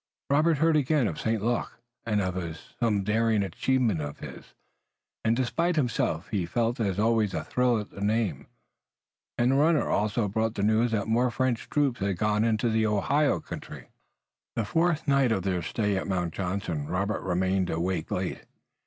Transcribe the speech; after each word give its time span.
Robert 0.31 0.57
heard 0.57 0.75
again 0.75 1.05
of 1.07 1.19
St. 1.19 1.43
Luc 1.43 1.77
and 2.07 2.21
of 2.21 2.59
some 2.79 3.03
daring 3.03 3.43
achievement 3.43 4.01
of 4.01 4.17
his, 4.17 4.55
and 5.23 5.35
despite 5.35 5.75
himself 5.75 6.29
he 6.29 6.43
felt 6.47 6.79
as 6.79 6.97
always 6.97 7.35
a 7.35 7.43
thrill 7.43 7.77
at 7.77 7.91
the 7.91 8.01
name, 8.01 8.47
and 9.37 9.51
a 9.51 9.55
runner 9.55 9.87
also 9.87 10.27
brought 10.27 10.55
the 10.55 10.63
news 10.63 10.89
that 10.89 11.07
more 11.07 11.29
French 11.29 11.69
troops 11.69 11.99
had 11.99 12.17
gone 12.17 12.43
into 12.43 12.67
the 12.71 12.83
Ohio 12.87 13.39
country. 13.39 13.89
The 14.55 14.65
fourth 14.65 15.07
night 15.07 15.31
of 15.31 15.43
their 15.43 15.61
stay 15.61 15.95
at 15.97 16.07
Mount 16.07 16.33
Johnson 16.33 16.87
Robert 16.87 17.21
remained 17.21 17.69
awake 17.69 18.09
late. 18.09 18.45